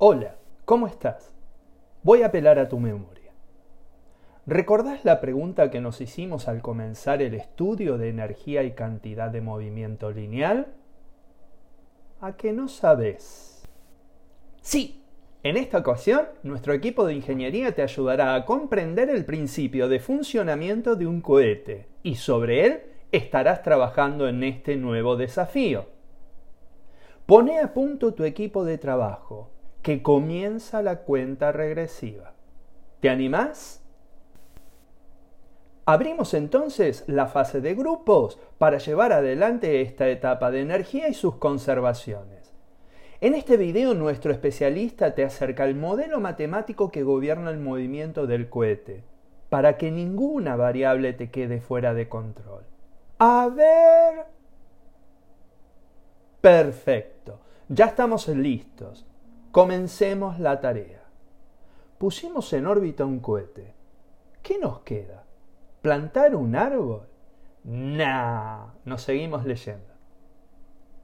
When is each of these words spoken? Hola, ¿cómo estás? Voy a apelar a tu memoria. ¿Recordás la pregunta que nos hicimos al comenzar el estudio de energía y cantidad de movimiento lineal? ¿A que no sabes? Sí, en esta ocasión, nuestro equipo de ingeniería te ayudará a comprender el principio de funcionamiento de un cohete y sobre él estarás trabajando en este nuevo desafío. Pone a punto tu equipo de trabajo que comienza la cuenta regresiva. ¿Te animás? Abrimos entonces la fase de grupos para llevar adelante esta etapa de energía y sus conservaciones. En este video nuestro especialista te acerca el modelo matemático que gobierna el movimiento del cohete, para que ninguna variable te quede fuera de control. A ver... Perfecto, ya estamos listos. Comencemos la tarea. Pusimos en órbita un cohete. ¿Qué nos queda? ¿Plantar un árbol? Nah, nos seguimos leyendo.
Hola, 0.00 0.36
¿cómo 0.64 0.86
estás? 0.86 1.32
Voy 2.04 2.22
a 2.22 2.26
apelar 2.26 2.60
a 2.60 2.68
tu 2.68 2.78
memoria. 2.78 3.32
¿Recordás 4.46 5.04
la 5.04 5.20
pregunta 5.20 5.72
que 5.72 5.80
nos 5.80 6.00
hicimos 6.00 6.46
al 6.46 6.62
comenzar 6.62 7.20
el 7.20 7.34
estudio 7.34 7.98
de 7.98 8.10
energía 8.10 8.62
y 8.62 8.74
cantidad 8.74 9.28
de 9.28 9.40
movimiento 9.40 10.12
lineal? 10.12 10.68
¿A 12.20 12.36
que 12.36 12.52
no 12.52 12.68
sabes? 12.68 13.68
Sí, 14.60 15.02
en 15.42 15.56
esta 15.56 15.78
ocasión, 15.78 16.28
nuestro 16.44 16.74
equipo 16.74 17.04
de 17.04 17.14
ingeniería 17.14 17.72
te 17.72 17.82
ayudará 17.82 18.36
a 18.36 18.44
comprender 18.44 19.10
el 19.10 19.24
principio 19.24 19.88
de 19.88 19.98
funcionamiento 19.98 20.94
de 20.94 21.08
un 21.08 21.20
cohete 21.20 21.88
y 22.04 22.14
sobre 22.14 22.66
él 22.66 22.82
estarás 23.10 23.64
trabajando 23.64 24.28
en 24.28 24.44
este 24.44 24.76
nuevo 24.76 25.16
desafío. 25.16 25.86
Pone 27.26 27.58
a 27.58 27.74
punto 27.74 28.14
tu 28.14 28.22
equipo 28.22 28.64
de 28.64 28.78
trabajo 28.78 29.57
que 29.88 30.02
comienza 30.02 30.82
la 30.82 30.98
cuenta 30.98 31.50
regresiva. 31.50 32.34
¿Te 33.00 33.08
animás? 33.08 33.82
Abrimos 35.86 36.34
entonces 36.34 37.04
la 37.06 37.26
fase 37.26 37.62
de 37.62 37.74
grupos 37.74 38.38
para 38.58 38.76
llevar 38.76 39.14
adelante 39.14 39.80
esta 39.80 40.06
etapa 40.10 40.50
de 40.50 40.60
energía 40.60 41.08
y 41.08 41.14
sus 41.14 41.36
conservaciones. 41.36 42.52
En 43.22 43.34
este 43.34 43.56
video 43.56 43.94
nuestro 43.94 44.30
especialista 44.30 45.14
te 45.14 45.24
acerca 45.24 45.64
el 45.64 45.74
modelo 45.74 46.20
matemático 46.20 46.90
que 46.90 47.02
gobierna 47.02 47.48
el 47.48 47.58
movimiento 47.58 48.26
del 48.26 48.50
cohete, 48.50 49.04
para 49.48 49.78
que 49.78 49.90
ninguna 49.90 50.54
variable 50.56 51.14
te 51.14 51.30
quede 51.30 51.62
fuera 51.62 51.94
de 51.94 52.10
control. 52.10 52.64
A 53.20 53.48
ver... 53.48 54.26
Perfecto, 56.42 57.40
ya 57.70 57.86
estamos 57.86 58.28
listos. 58.28 59.06
Comencemos 59.50 60.38
la 60.38 60.60
tarea. 60.60 61.02
Pusimos 61.96 62.52
en 62.52 62.66
órbita 62.66 63.04
un 63.04 63.20
cohete. 63.20 63.74
¿Qué 64.42 64.58
nos 64.58 64.80
queda? 64.80 65.24
¿Plantar 65.80 66.36
un 66.36 66.54
árbol? 66.54 67.08
Nah, 67.64 68.66
nos 68.84 69.02
seguimos 69.02 69.46
leyendo. 69.46 69.97